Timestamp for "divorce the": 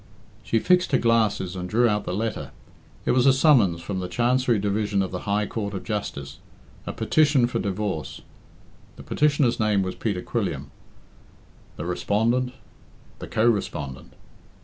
7.59-9.03